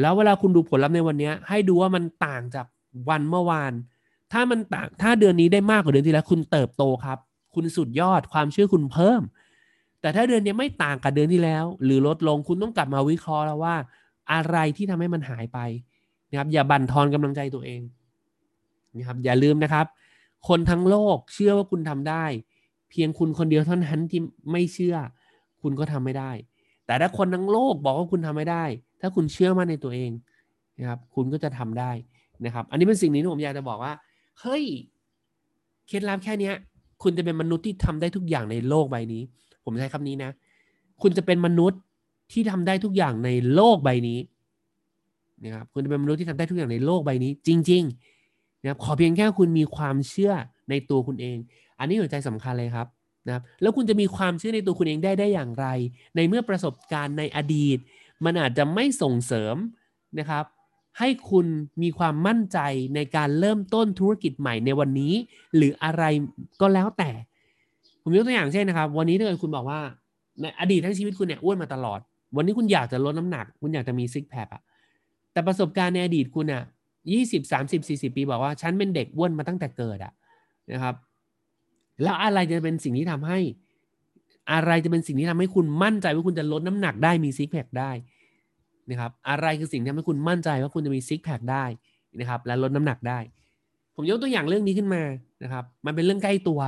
[0.00, 2.66] แล้วเวลาคุณดูผลลัพธ์ในวันนี้ให้ดูว่ามันต่างจาก
[3.08, 3.72] วันเมื่อวาน
[4.32, 7.18] ถ้ามันต่างถ้าเดือนนี้ได้มากกว่าเดือนที่แล้ว คุณเติบโตครับ
[7.54, 9.22] คุณสุดยอดความเชื่อคุณเพิ่ม
[10.00, 13.74] แต่ถ้าเดือนนี้ไม่ต่างกับเดือนที่แล้ว หรือลดลงคุณต้องกลับมาวิเคราะห์แล้วว่า
[14.32, 15.58] อะไรที่ทำให้มันหายไป
[16.30, 17.80] นะครับอย่าบั่นทอนกำลังใจตัวเอง
[18.96, 19.86] นะครับอย่าลืมนะครับ
[20.48, 22.24] คนทั้งโลกเชื่อว่าคุณทำได้
[22.90, 24.20] เพียงคุณคนเดียวเท่านั้นที่
[24.52, 24.96] ไม่เชื่อ
[25.62, 26.30] คุณก็ทำไม่ได้
[26.86, 28.64] แต่ถ้าคนทั้งโลกบอกว่าคุณทำไม่ได้
[29.00, 30.10] ถ้าคุณเชื่อมั่นในตัวเอง
[30.78, 31.90] นะครับคุณก็จะทำได้
[32.44, 33.92] นะครับ อันนี้เป็นสิ่งนี้ที่ผมอยากจะบอกว่า
[34.40, 34.64] เฮ้ย
[35.88, 36.54] เคล็ดลับแค่เนี้ย
[37.02, 39.22] คุณจะเป็นมนุษย์ที่ทำได้ทุกอย่างในโลกใบนี้
[39.64, 40.30] ผมใช้คำนี้นะ
[41.02, 41.80] คุณจะเป็นมนุษย์
[42.32, 44.18] ที่ทำได้ทุกอย่างในโลกใบนี้
[45.44, 50.32] นะครับคุณจะเป็นมนุษย์ที่ทำได้ทุกอย่างในโลกใบนี้ จริงๆนะครับขอเพียงแค่คุณมีความเชื่อ
[50.70, 51.36] ในตัวคุณเอง
[51.78, 52.86] อันนี้หัวใจสำคัญเลยครับ
[53.26, 55.66] นะครับแล้วคุณจะมีความเชื่อในตัวคุณเองได้ได้อย่างไร
[56.16, 57.78] ในเมื่อประสบการณ์ในอดีต
[58.24, 59.56] มันอาจจะไม่ส่งเสริม
[60.18, 60.44] นะครับ
[60.98, 61.46] ให้คุณ
[61.82, 62.58] มีความมั่นใจ
[62.94, 65.12] ในการเริ่มต้นธุรกิจใหม่ในวันนี้
[65.56, 66.04] หรืออะไร
[66.60, 67.10] ก็แล้วแต่
[68.02, 69.80] ผมยกตัวอย่างเช่นนะครับ วันนี้ถ้าเกิดคุณบอกว่า
[70.40, 72.00] ในอดีตทั้งชีวิตคุณเนี่ยอ้วนมาตลอด
[72.36, 74.62] วันนี้คุณอยากจะลดน้ำหนัก คุณอยากจะมีซิกแพคอะ
[75.32, 76.62] แต่ประสบการณ์ในอดีตคุณอะ
[77.12, 80.12] ยี่สิบสามสิบสี่สิบปีบอกว่าฉันเป็นเด็กอ้วนมาตั้งแต่เกิดอะ
[80.72, 80.94] นะครับ
[82.02, 83.38] แล้วอะไรจะเป็นสิ่งที่ทำให้
[84.52, 87.90] อะไรจะเป็นสิ่งที่ทำให้คุณมั่นใจว่าคุณจะลดน้ำหนักได้มีซิกแพคได้
[88.90, 91.64] นะครับอะไรคือสิ่งที่ทำให้คุณมั่นใจว่าคุณจะมีซิกแพคได้
[92.20, 93.18] นะครับและลดน้ำหนักได้
[93.96, 95.02] ผมยกตัวอย่างเรื่องนี้ขึ้นมา
[95.42, 96.60] นะครับมันเป็นเรื่องใกล้ตัว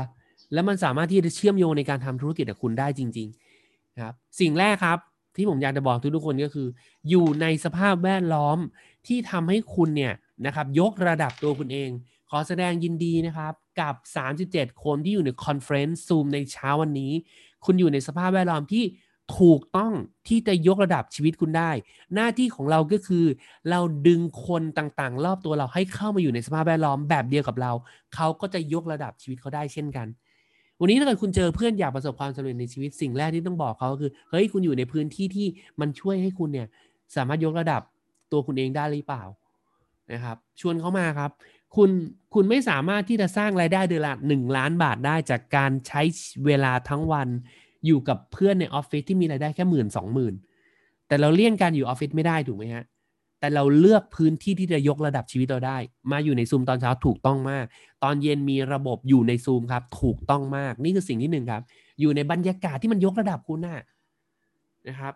[0.52, 4.98] แล้วมันสามารถที่จะเชื่อมโยงในการทำธุรกิจกับคุณได้จริงๆนะครับสิ่งแรกครับ
[5.36, 6.68] ที่ผมอยากจะบอกทุกๆคนก็คือ
[7.08, 8.58] อยู่ในสภาพแวดล้อม
[9.06, 10.14] ที่ทำให้คุณเนี่ย
[10.46, 11.90] นะครับยกระดับตัวคุณเอง
[12.30, 13.94] ขอแสดงยินดีนะครับกับ
[14.38, 17.12] 37 คนที่อยู่ใน conference Zoom ในเช้าวันนี้
[17.64, 18.84] คุณอยู่ในสภาพแวดล้อมที่
[19.38, 19.92] ถูกต้อง
[20.28, 21.70] ที่จะยกระดับชีวิตคุณได้
[22.14, 23.24] หน้าที่ของเราก็คือ
[23.70, 27.72] เราดึงคนต่างๆ รอบตัวเราให้เข้ามาอยู่ในสภาพแวดล้อมแบบเดียวกับเรา
[28.14, 30.06] เขาก็จะยกระดับชีวิตเขาได้เช่นกัน
[30.80, 35.46] วันนี้ถ้าเกิดคุณเจอเพื่อนอยากประสบความสำเร็จในชีวิตสิ่งแรกที่ต้องบอกเขาคือเฮ้ยคุณอยู่ในพื้นที่ที่
[35.80, 36.68] มันช่วยให้คุณเนี่ย
[37.16, 37.82] สามารถยกระดับ
[38.32, 39.24] ตัวคุณเองได้หรือเปล่า
[40.12, 41.30] นะครับ ชวนเขามาครับ
[41.76, 41.90] คุณ
[42.34, 46.02] คุณไม่สามารถที่จะสร้างรายได้เดือนละหนึ่งล้านบาทได้จากการใช้
[46.46, 47.28] เวลาทั้งวัน
[47.86, 50.34] อยู่กับเพื่อนในออฟฟิศที่มีรายได้แค่หมื่นสองหมื่น
[51.08, 52.84] แต่เราเลี่ยงการอยู่ออฟฟิศไม่ได้ถูกไหมฮะ
[53.40, 55.78] แต่เราเลือกพื้นที่ที่จะยกระดับชีวิตเราได้
[56.12, 57.64] มาอยู่ในซูมตอนเช้าถูกต้องมาก
[58.04, 61.62] ตอนเย็นมีระบบอยู่ในซูมครับ ถูกต้องมาก นี่คือสิ่งที่หนึ่งครับ
[62.00, 63.84] อยู่ในบรรยากาศที่มันยกระดับคุณน่ะ
[64.88, 65.14] นะครับ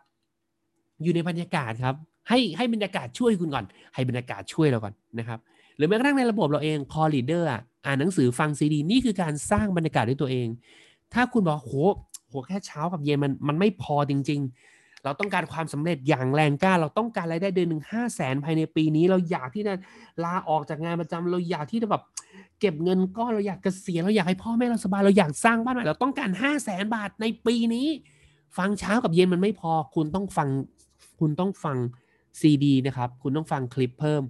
[1.02, 1.94] อยู่ในบรรยากาศครับ
[2.28, 5.38] ให้ให้บรรยากาศช่วยคุณก่อน ให้บรรยากาศช่วยเราก่อนนะครับ
[5.76, 7.48] หรือแม้กระทั่งในระบบเราเองพอลีดเดอร์
[7.86, 10.48] อ่านหนังสือฟังซีดี นี่คือการสร้างบรรยากาศด้วยตัวเอง
[11.14, 11.72] ถ้าคุณบอกโห
[12.34, 14.40] โหแค่เช้ากับเย็นมันมันไม่พอจริง
[14.72, 19.74] ๆ เราต้องการความสำเร็จอย่างแรงกล้า เราต้องการรายได้เดือนหนึ่งห้าแสนภายในปีนี้ เราอยากที่จะ
[20.24, 22.02] ลาออกจากงานประจำเราอยากที่จะแบบ
[22.60, 27.86] เก็บเงินก้อนเราอยากเกษียณเราอยากให้พ่อแม่เราสบายเราอยากสร้างบ้านใหม่เราต้องการห้าแสนบาทในปีนี้
[28.58, 30.48] ฟังเช้ากับเย็นมันไม่พอ คุณต้องฟัง
[31.20, 31.76] คุณต้องฟัง
[32.40, 34.22] ซีดีนะครับ คุณต้องฟังคลิปเพิ่ม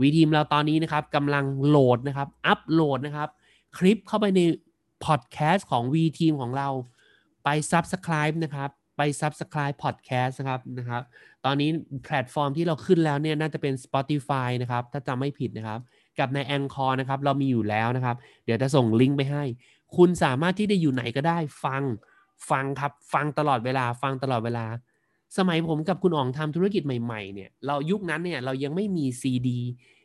[0.00, 3.28] V ทีมเราตอนนี้นะครับกำลังโหลดนะครับ อัปโหลดนะครับ
[3.78, 4.40] คลิปเข้าไปใน
[5.04, 6.68] พอดแคสต์ของ V ทีมของเรา
[7.72, 11.02] Subscribe นะครับไป Subscribe Podcast นะครับนะครับ
[11.44, 11.70] ตอนนี้
[12.04, 15.80] แพลตฟอร์มที่เราขึ้นแล้วเนี่ยน่าจะเป็น Spotify นะครับ ถ้าจำไม่ผิดนะครับ
[16.18, 19.44] กับใน a n c h o r นะครับ เรามีอยู่แล้วนะครับ เดี๋ยวจะส่งลิงก์ไปให้
[19.96, 21.82] คุณสามารถที่จะอยู่ไหนก็ได้ฟัง
[22.50, 24.66] ฟังครับ ฟังตลอดเวลา ฟังตลอดเวลา
[25.38, 29.48] สมัยผมกับคุณอ๋องทำธุรกิจใหม่ๆเนี่ยเรายุคนั้นเนี่ยเรายังไม่มี CD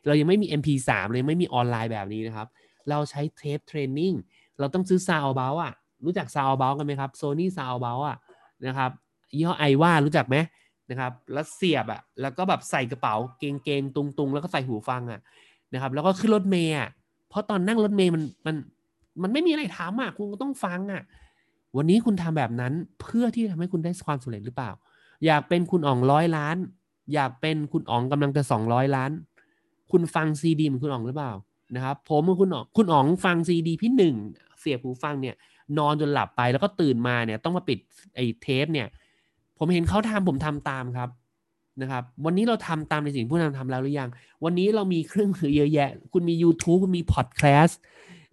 [0.06, 2.48] เรายังไม่มี MP3 เลยไม่มีออนไลน์แบบนี้นะครับ
[2.90, 4.14] เราใช้เทป training
[4.58, 5.74] เราต้องซื้อ Soundabout อะ
[6.04, 8.16] รู้จัก Soundabout กันไหมครับ Sony Soundabout อะ
[8.66, 8.90] นะครับ
[9.36, 10.36] ยี่ห้อ Aiwa รู้จักไหม
[10.90, 15.20] นะครับแล้วเสียบอะแล้วก็แบบใส่กระเป๋าเกงๆตุงๆแล้วก็ใส่หูฟังอะ
[15.74, 16.88] นะครับ แล้วก็ขึ้นรถเมย์อะ
[17.28, 18.56] เพราะตอนนั่งรถเมย์มันมัน
[19.22, 21.02] มันไม่มีอะไรถามอะคุณก็ต้องฟังอะ
[21.76, 24.70] วันนี้คุณทำแบบนั้นเพื่อที่ทำให้คุณได้ความสำเร็จหรือเปล่า
[25.26, 26.56] อยากเป็นคุณอ๋องร้อยล้าน
[27.14, 29.10] อยากเป็นคุณอ๋องกำลังจะสองร้อยล้าน
[29.92, 31.32] คุณฟังซีดีเหมือนคุณอ๋องหรือเปล่า
[31.74, 34.14] นะครับผมคุณอ๋องคุณอ๋องฟังซีดีพี่หนึ่ง
[34.60, 35.36] เสียบหูฟังเนี่ย
[35.78, 37.78] นอนจนหลับไปแล้วก็ตื่นมาเนี่ย ต้องมาปิด
[38.14, 38.86] ไอ้เทปเนี่ย
[39.58, 41.08] ผมเห็นเขาทำผมทำตามครับ
[41.82, 44.10] นะครับ วันนี้เราทำตามในสิ่งที่เราทำแล้วหรือยัง
[44.44, 47.80] วันนี้เรามีเครื่องมือเยอะแยะ คุณมี YouTube คุณมีพอดแคสต์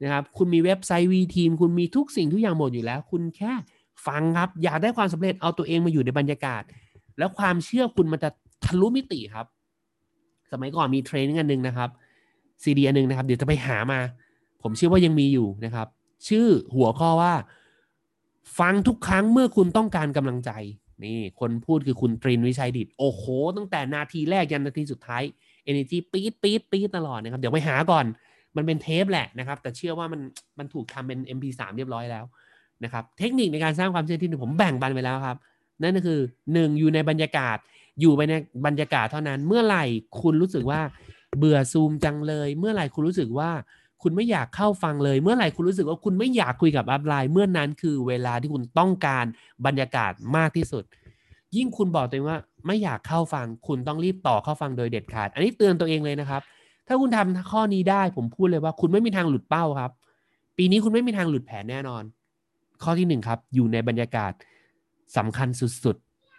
[0.03, 3.51] นะครับ คุณมีเว็บไซต์วีทีมคุณมีทุกสิ่งทุกอย่างหมดอยู่แล้ว คุณแค่
[4.07, 6.63] ฟังครับ อยากได้ความสำเร็จเอาตัวเองมาอยู่ในบรรยากาศ
[7.17, 8.29] แล้วความเชื่อคุณมันจะ
[8.65, 9.45] ทะลุมิติครับ
[10.51, 11.89] สมัยก่อนมีเทรนนิ่งอันนึงนะครับ
[12.63, 13.99] ซีดีอันนึงนะครับ เดี๋ยวจะไปหามา
[14.61, 15.87] ผมเชื่อว่ายังมีอยู่นะครับ
[16.27, 17.33] ชื่อหัวข้อว่า
[18.59, 20.51] ฟังทุกครั้งเมื่อคุณต้องการกำลังใจ
[21.05, 23.23] นี่คนพูดคือคุณตรินวิชัยดิตโอ้โห
[23.57, 25.23] ตั้งแต่นาทีแรกยันนาทีสุดท้าย
[25.69, 28.05] energy ปี๊ดปี๊ดปี๊ดตลอดนะครับ เดี๋ยวไปหาก่อน
[28.55, 30.21] มันเป็นเทปแหละนะครับ แต่เชื่อว่ามัน
[30.59, 32.25] มันถูกทำเป็น mp3 เรียบร้อยแล้ว
[32.83, 35.37] นะครับ เทคนิคในการสร้างความเชื่อที่หนึ่งผมแบ่งบันไปแล้วครับ
[35.81, 36.79] นั่นก็คือ 1.
[36.79, 37.57] อยู่ในบรรยากาศ
[37.99, 38.33] อยู่ไปใน
[38.65, 39.85] บรรยากาศเท่านั้น เมื่อไหร่
[40.21, 40.81] คุณรู้สึกว่า
[41.37, 43.49] เบื่อซูมจังเลย เมื่อไหร่คุณรู้สึกว่า
[44.03, 49.25] คุณไม่อยากเข้าฟังเลย เมื่อไหร่คุณรู้สึกว่าคุณไม่อยากคุยกับอัพไลน์ เมื่อนั้นคือเวลาที่คุณต้องการ
[49.65, 50.83] บรรยากาศมากที่สุด
[51.55, 52.37] ยิ่งคุณบอกตัวเองว่า
[52.67, 56.41] ไม่อยากเข้าฟัง คุณต้องรีบต่อเข้าฟังโดยเด็ดขาด อันนี้เตือนตัวเองเลยนะครับ
[56.87, 59.91] ถ้าคุณทำข้อนี้ได้ผมพูดเลยว่า คุณไม่มีทางหลุดเป้าครับ
[60.57, 62.03] ปีนี้คุณไม่มีทางหลุดแผนแน่นอน
[62.83, 64.31] ข้อที่หนึ่งครับ อยู่ในบรรยากาศ
[65.17, 65.47] สำคัญ
[65.83, 65.95] สุด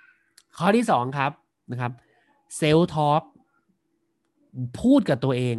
[0.08, 1.30] ๆ ข้อที่สองครับ
[1.70, 1.92] นะครับ
[2.56, 3.22] เซลล์ทอล์ก
[4.80, 5.56] พูดกับตัวเอง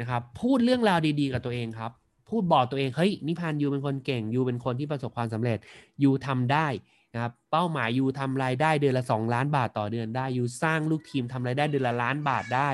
[0.00, 1.90] นะครับ พูดเรื่องราวดีๆ กับตัวเองครับ
[2.28, 5.58] พูดบอกตัวเองเฮ้ยนิพานยูเป็นคนเก่งยูเป็นคนที่ประสบความสำเร็จ
[6.02, 6.66] ยูทำได้
[7.14, 12.70] นะครับเป้าหมายยูทำรายได้เดือนละ 2 ล้านบาทต่อเดือนได้ยูสร้างลูกทีมทำรายได้เดือนละล้านบาทได้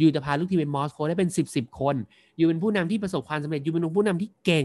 [0.00, 1.96] ยูจะพาลูกทีมเป็นมอสโคได้เป็น 10บสคน
[2.38, 4.64] ยูเป็นผู้นำที่ประสบความสำเร็จยูเป็นผู้นำที่เก่ง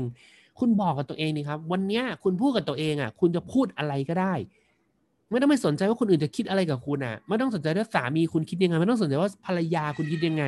[0.60, 4.34] คุณบอกกับตัวเองนี่ครับวันนี้คุณพูดกับตัวเองอะคุณจะพูดอะไรก็ได้
[5.30, 10.44] ไม่ต้องไปสนใจว่าคนอื่นจะคิดอะไรกับคุณอะไม่ต้องสนใจว่าสามีคุณคิดยังไง ไม่ต้องสนใจว่าภรรยาคุณคิดยังไง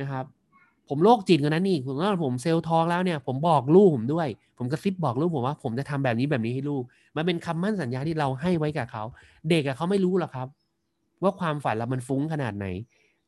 [0.00, 0.24] นะครับ
[0.88, 4.28] ผมโรคจิตกันนะนี่ผมว่าผมเซลล์ทองแล้วเนี่ย ผมบอกลูกผมด้วย
[4.58, 6.82] ผมกระซิบบอกลูกผมว่า ผมจะทำแบบนี้แบบนี้ให้ลูก
[7.16, 9.04] มันเป็นคำมั่นสัญญาที่เราให้ไว้กับเขา
[9.50, 10.48] เด็กอะเขาไม่รู้หรอกครับ
[11.22, 12.66] ว่าความฝันเรามันฟุ้งขนาดไหน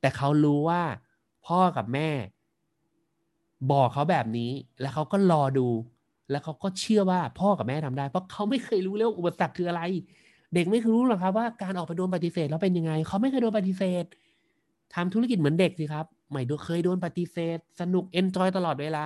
[0.00, 0.83] แต่เขารู้ว่า
[1.46, 2.09] พ่อกับแม่
[3.72, 4.50] บอกเขาแบบนี้
[4.81, 5.66] แล้วเขาก็รอดู
[6.31, 9.83] แล้วเขาก็เชื่อว่าพ่อกับแม่ทำได้ เพราะเขาไม่เคยรู้เลยว่าอุปสรรคคืออะไร
[10.55, 14.05] เด็กไม่เคยรู้หรอกครับว่าการออกไปโดนปฏิเสธแล้วเป็นยังไง เขาไม่เคยโดนปฏิเสธ
[14.94, 19.05] ทำธุรกิจเหมือนเด็กสิครับ ไม่ดูเคยโดนปฏิเสธ สนุก enjoy ตลอดเวลา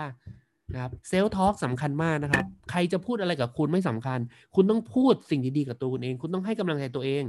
[0.73, 4.19] นะครับ self talk สำคัญมากนะครับ ใครจะพูดอะไรกับคุณไม่สำคัญ
[4.55, 7.23] คุณต้องพูดสิ่งดีๆกับตัวคุณเอง คุณต้องให้กำลังใจตัวเอง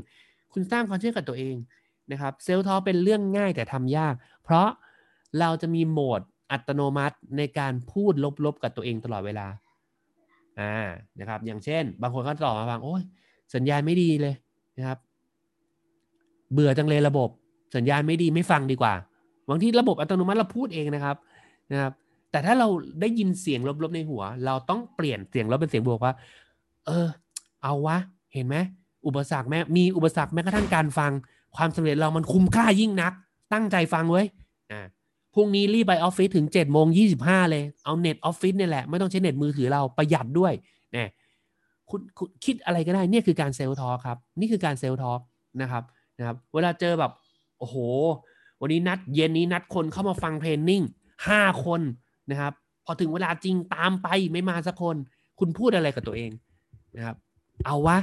[0.54, 1.56] คุณสร้างความเชื่อกับตัวเอง
[2.12, 4.68] นะครับ self talk เป็นเรื่องง่ายแต่ทำยาก เพราะ
[5.40, 6.22] เราจะมีโหมด
[6.52, 8.14] อัตโนมัติในการพูด
[8.46, 9.48] ลบๆกับตัวเองตลอดเวลา
[10.60, 10.76] อ่า
[11.20, 13.02] นะครับ อย่างเช่น บางคนก็ตอบมาฟังโอ้ย
[13.56, 14.36] สัญญาณไม่ดีเลย
[14.78, 14.98] นะครับ
[16.54, 17.30] เบื่อจังเลยระบบ
[17.76, 18.94] สัญญาณไม่ดีไม่ฟังดีกว่า
[19.50, 21.16] บางที่ระบบอัตโนมัติเราพูดเองนะครับ
[21.72, 21.94] นะครับ
[22.32, 22.68] แต่ถ้าเรา
[23.02, 26.14] ได้ยินเสียงลบๆในหัว เราต้องเปลี่ยนเสียงลบเป็นเสียงบวกว่า
[26.86, 27.08] เออ
[27.64, 27.98] เอาวะ
[28.34, 28.56] เห็นไหม
[29.08, 31.12] อุปสรรคแม้มีอุปสรรคแม้กระทั่งการฟัง
[31.56, 33.14] ความสำเร็จเรามันคุ้มค่ายิ่งนัก
[33.54, 34.24] ตั้งใจฟังไว้
[34.72, 34.86] อ่า
[35.36, 37.04] พรุ่งนี้รีบไปออฟฟิศถึง7จ็ดโมงยี
[37.52, 40.54] เลย เอาเน็ตออฟฟิศนี่แหละ ไม่ต้องใช้เน็ตมือถือเราประหยัดด้วย
[40.94, 41.10] เนะ
[41.90, 45.12] คุณคุณคิดอะไรก็ได้เนี่ยคือการเซลล์ทอครับ นี่คือการเซลล์ทอ
[45.62, 45.84] นะครับ
[46.18, 47.12] นะครับ เวลาเจอแบบ
[47.60, 47.76] โอ้โห
[48.62, 50.84] วันนี้นัดเย็นนี้นัดคนเข้ามาฟังเทรนนิ่ง
[51.28, 51.82] ห้าคน
[52.32, 52.54] นะครับ
[52.86, 54.96] พอถึงเวลาจริงตามไปไม่มาสักคน
[55.40, 56.32] คุณพูดอะไรกับตัวเอง
[56.96, 57.16] นะครับ
[57.66, 57.98] เอาวะ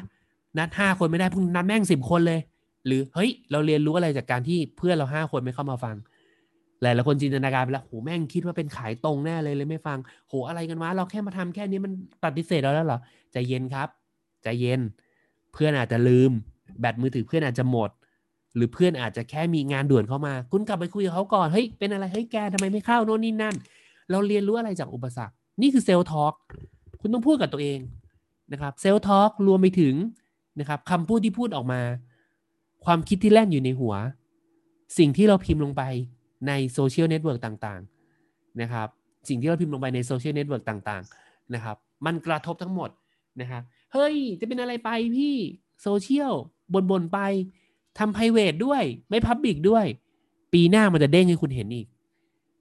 [0.59, 2.41] นัดห้าคนไม่ได้พุ่งนัดแม่งสิบคนเลย
[2.87, 5.97] หรือเฮ้ย เราเรียนรู้อะไรจากการที่เพื่อนเราห้าคนไม่เข้ามาฟัง
[6.83, 11.93] หลายๆคนจินตนาการไปแล้วโหแม่งคิดว่าเป็นขายตรงแน่เลยเลยไม่ฟังโหอะไรกันวะเราแค่มาทำแค่นี้มัน
[12.25, 13.01] ปฏิเสธเราแล้วเหรอ
[13.33, 13.89] ใจเย็นครับ
[14.43, 14.81] ใจเย็น
[15.53, 16.31] เพื่อนอาจจะลืม
[16.81, 17.91] แบตมือถือเพื่อนอาจจะหมด
[18.57, 23.55] หรือเพื่อนอาจจะแค่มีงานด่วนเข้ามา คุณกลับไปคุยกับเขาก่อนเฮ้ยเป็นอะไรเฮ้ยแกทำไมไม่เข้าโน่นนี่นั่น
[24.11, 26.35] เราเรียนรู้อะไรจากอุปสรรค นี่คือเซลล์ทอล์ก
[27.01, 27.79] คุณต้องพูดกับตัวเอง
[28.53, 29.95] นะครับเซลล์ทอล์กรวมไปถึง
[30.61, 31.81] นะครับคำพูดที่พูดออกมา
[32.85, 33.95] ความคิดที่แล่นอยู่ในหัว
[34.99, 35.83] สิ่งที่เราพิมพ์ลงไป
[36.47, 38.89] ใน social network ต่างๆนะครับ
[39.29, 42.91] สิ่งที่เราพิมพ์ลงไปใน social network ต่างๆนะครับมันกระทบทั้งหมด
[43.41, 45.35] นะครับเฮ้ยจะเป็นอะไรไปพี่
[45.83, 46.33] โซเชียล
[46.91, 47.19] บ่นๆไป
[47.99, 49.85] ทำ private ด้วย ไม่ public ด้วย
[50.53, 51.87] ปีหน้ามันจะเด้งให้คุณเห็นอีก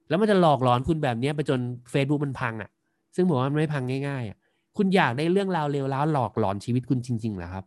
[0.08, 1.60] แล้วมันจะหลอกหลอนคุณแบบนี้ไปจน
[1.92, 2.70] Facebook มันพังอะ่ะ
[3.14, 4.36] ซึ่งบอกว่ามันไม่พังง่ายๆอะ่ะ
[4.76, 7.64] คุณอยากได้เรื่องราวเลวร้ายหลอกหลอนชีวิตคุณจริงๆเหรอครับ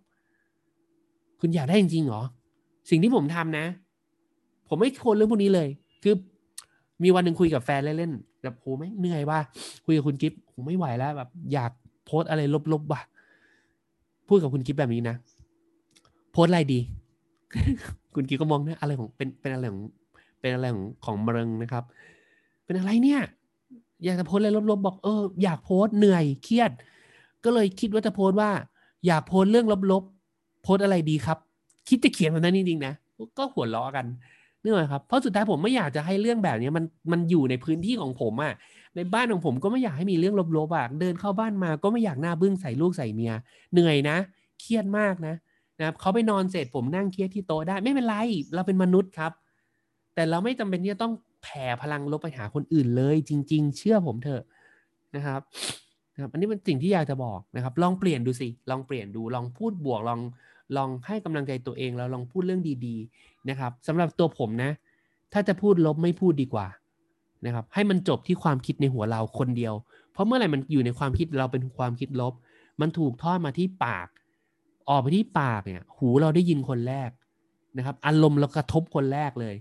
[1.39, 2.21] คุณอยากได้จริงๆเหรอ
[2.89, 3.65] สิ่งที่ผมทำนะ
[4.67, 5.69] ผมไม่โคนเรื่องพวกนี้เลย
[6.03, 6.15] คือ
[7.03, 9.39] มีวันหนึ่งคุยกับแฟนเล่นๆแบบโหไม่เหนื่อยว่า
[9.85, 11.71] คุยกับคุณกิฟต์โหไม่ไหวแล้วแบบ อยาก
[12.05, 12.41] โพสอะไร
[12.73, 13.01] ลบๆว่ะ
[14.27, 15.15] พูดกับคุณกิฟต์แบบนี้นะ
[16.31, 16.79] โพสอะไรดี
[18.13, 19.81] คุณกิฟต์ก็มองนะอะไรของเป็นเป็นอะไรของ
[20.39, 21.83] เป็นอะไรของของมรงนะครับ
[22.65, 23.21] เป็นอะไรเนี่ย
[24.03, 26.71] อยากจะโพสอะไรลบๆบอกเอออยากโพสเหนื่อยเครียด
[27.43, 28.51] ก็เลยคิดว่าจะโพสว่า
[29.07, 31.37] อยากโพสเรื่องลบๆโพสอะไรดีครับ
[31.87, 32.93] คิดจะเขียนแบบนั้นจริงๆนะ
[33.37, 34.05] ก็หัวล้อกัน
[34.63, 38.53] นี่ไหมครับเพราะสุดท้ายผมไม่อยากจะให้เรื่องแบบนี้มันมันอยู่ในพื้นที่ของผมอะ่ะ
[38.95, 43.33] ในบ้านของผมก็ไม่อยากให้มีเรื่องลบๆอะเดินเข้าบ้านมาก็ไม่อยากหน้าบึ้งใส่ลูกใส่เมีย
[43.73, 44.17] เหนื่อยนะ
[44.59, 45.35] เครียดมากนะ
[45.79, 48.15] นะครับเขาไปนอนเสร็จผมนั่งเครียดที่โต๊ะได้ไม่เป็นไร
[48.55, 49.31] เราเป็นมนุษย์ครับ
[50.15, 51.13] แต่เราไม่จำเป็นที่จะต้อง
[51.43, 54.43] แผ่พลังลบไปหาคนอื่นเลย จริง ๆ เชื่อผมเถอะ
[55.15, 55.41] นะครับ
[56.13, 60.19] นะครับอันนี้เป็นสิ่งที่อยากจะบอกนะครับ ลองเปลี่ยนดูสิ ลองเปลี่ยนดูลองพูดบวกลอง
[60.77, 64.71] ลองให้กำลังใจตัวเองแล้วลองพูดเรื่องดีๆนะครับสำหรับตัวผมนะ
[65.33, 66.67] ถ้าจะพูดลบไม่พูดดีกว่า
[67.45, 69.73] นะครับ ให้มันจบที่ความคิดในหัวเราคนเดียว
[70.11, 72.33] เพราะเมื่อไหร่มันอยู่ในความคิดเราเป็นความคิดลบ
[72.81, 74.07] มันถูกทอดมาที่ปาก
[74.89, 77.09] ออกไปที่ปากเนี่ย หูเราได้ยินคนแรก
[77.77, 79.55] นะครับ อารมณ์เรากระทบคนแรกเลย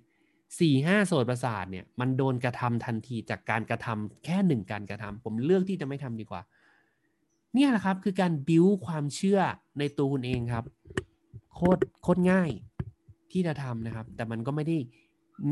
[0.59, 6.43] สี่ห้าโสดประสาทเนี่ยมันโดนกระทำทันทีจากการกระทำแค่หนึ่งการกระทำผมเลือกที่จะไม่ทำดีกว่า
[7.55, 9.41] เนี่ยแหละครับคือการบิวความเชื่อ
[9.79, 10.65] ในตัวคุณเองครับ
[11.55, 12.51] โคตรโคตรง่าย
[13.33, 14.77] ที่จะทำนะครับ แต่มันก็ไม่ได้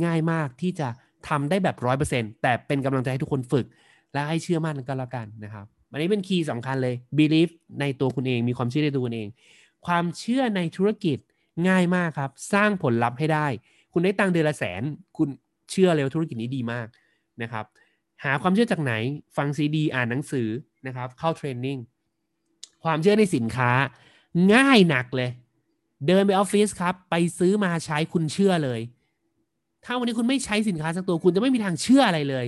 [0.05, 0.89] ง่ายมากที่จะ
[1.29, 3.67] ทำได้แบบร้อยเปอร์เซ็นแต่เป็นกำลังใจให้ทุกคนฝึก
[4.12, 9.29] และให้เชื่อมั่นกันแล้วกันนะครับอันนี้เป็นคีย์สำคัญเลย believe ในตัวคุณเองมีความเชื่อในตัวคุณเอง
[9.87, 11.19] ความเชื่อในธุรกิจ
[11.69, 13.47] ง่ายมากครับ สร้างผลลัพธ์ให้ได้
[13.93, 14.83] คุณได้ตังเดือนละแสน
[15.17, 15.29] คุณ
[15.71, 16.87] เชื่อเลยว่าธุรกิจนี้ดีมาก
[17.43, 17.65] นะครับ
[18.25, 18.93] หาความเชื่อจากไหน
[19.37, 20.49] ฟังซีดี อ่านหนังสือ
[20.87, 21.79] นะครับเข้าเทรนนิ่ง
[22.85, 23.71] ความเชื่อในสินค้า
[24.55, 25.31] ง่ายหนักเลย
[26.07, 28.81] เดินไปออฟฟิศครับ ไปซื้อมาใช้คุณเชื่อเลย
[29.85, 32.47] ถ้าวันนี้คุณไม่ใช้สินค้าสักตัวคุณจะไม่มีทางเชื่ออะไรเลย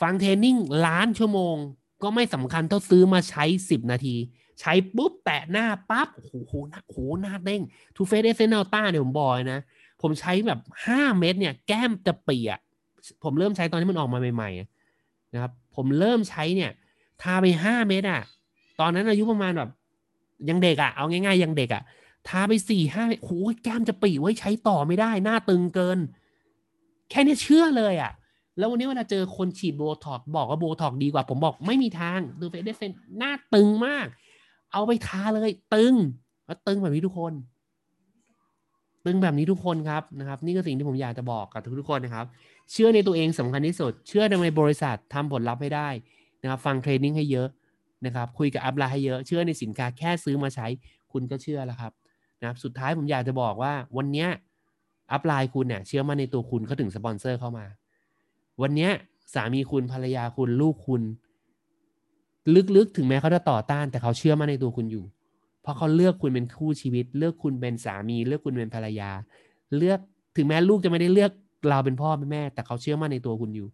[0.00, 1.56] ฟังเทรนนิ่งล้านชั่วโมง
[2.02, 4.16] ก็ไม่สำคัญเท่าซื้อมาใช้ 10 นาที
[4.60, 7.62] ใช้ปุ๊บแตะหน้าปั๊บโอ้โหหน้าโหหน้าเด้ง
[7.96, 9.60] Tru Face Essence Ultra เนี่ยผมบอกนะ
[10.02, 10.60] ผมใช้แบบ
[10.90, 12.58] 5เม็ดเนี่ย แก้มจะเปียก
[13.24, 16.70] ผมเริ่มใช้ตอนที่มันออกมาใหม่ๆนะครับ ผมเริ่มใช้เนี่ย
[17.22, 18.22] ทาไป5เม็ดอะ
[18.80, 19.70] ตอนนั้นอายุประมาณแบบ
[20.48, 21.82] ยังเด็กอะเอาง่ายๆยังเด็กอะ
[22.28, 25.98] ทาไปสี่ห้าโอ้ยแก้มจะปริเว้ยใช้ต่อไม่ได้ หน้าตึงเกิน
[27.10, 28.12] แค่นี้เชื่อเลยอะ
[28.58, 34.06] แล้ววันนี้เวลาเจอคนฉีดโบท็อกซ์บอกว่าโบท็อกซ์ดีกว่า ผมบอกไม่มีทาง Tru Face Essenceหน้าตึงมาก
[34.72, 35.94] เอาไปทาเลย ตึง
[36.46, 37.32] แล้วตึงแบบนี้ทุกคน
[39.06, 42.26] ตึงแบบนี้ทุกคนครับนะครับ นี่ก็สิ่งที่ผมอยากจะบอกกับทุกๆคนนะครับ
[42.72, 45.88] เชื่อในตัวเองสำคัญที่สุด เชื่อในบริษัททำผลลัพธ์ให้ได้
[46.42, 47.48] นะครับ ฟังเทรนนิ่งให้เยอะ
[48.06, 50.66] นะครับ คุยกับอัพไลน์ให้เยอะ เชื่อในสินค้าแค่ซื้อมาใช้
[51.12, 51.92] คุณก็เชื่อแล้วครับ
[52.40, 54.26] นะครับ สุดท้ายผมอยากจะบอกว่าวันนี้
[55.12, 57.66] อัพไลน์คุณเนี่ยเชื่อมั่นในตัวคุณเขาถึงสปอนเซอร์เข้ามา
[58.62, 58.88] วันนี้
[59.34, 61.02] สามีคุณภรรยาคุณลูกคุณ
[62.76, 65.04] ลึกๆ ถึงแม้เขาจะต่อต้าน แต่เขาเชื่อมั่นในตัวคุณอยู่
[65.62, 69.10] เพราะเขาเลือกคุณเป็นคู่ชีวิต เลือกคุณเป็นสามี เลือกคุณเป็นภรรยา
[69.76, 69.98] เลือก
[70.36, 71.30] ถึงแม้ลูกจะไม่ได้เลือก
[71.68, 73.68] เราเป็นพ่อเป็นแม่ แต่เขาเชื่อมั่นในตัวคุณอยู่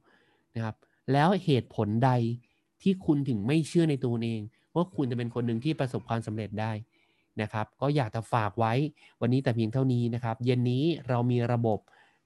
[0.55, 0.75] นะครับ
[1.13, 2.11] แล้วเหตุผลใด
[2.83, 4.41] ที่คุณถึงไม่เชื่อในตัวเอง
[4.75, 6.73] ว่าคุณจะเป็นคนหนึ่งที่ประสบความสำเร็จได้
[7.43, 8.73] นะครับ ก็อยากจะฝากไว้
[9.21, 11.79] วันนี้แต่เพียงเท่านี้นะครับ เย็นนี้เรามีระบบ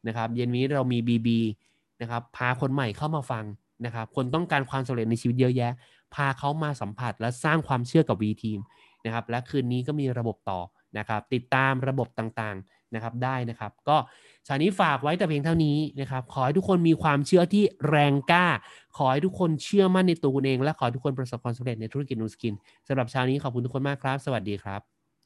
[0.06, 1.28] นะครับ เย็นนี้เรามี BB
[2.00, 3.44] นะครับพาคนใหม่เข้ามาฟัง
[3.84, 5.72] นะครับ คนต้องการความสำเร็จในชีวิตเยอะแยะ
[6.14, 8.60] พาเขามาสัมผัสและสร้างความเชื่อกับ V Team
[9.04, 10.60] นะครับและคืนนี้ก็มีระบบต่อ
[10.98, 13.96] นะครับติดตามระบบต่างๆนะครับได้นะครับ ก็
[14.46, 18.46] ชานี้ฝากไว้แต่เพียงเท่านี้นะครับขอให้ทุกคนมีความเชื่อที่แรงกล้า
[18.96, 22.54] ขอให้ทุกคนเชื่อมั่นในตัวเอง และขอให้ทุกคนประสบความสำเร็จในธุรกิจนูสกิน
[22.88, 24.91] สำหรับชานี้ขอบคุณทุกคนมากครับ สวัสดีครับ